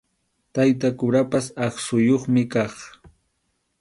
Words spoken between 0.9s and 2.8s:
kurapas aqsuyuqmi kaq.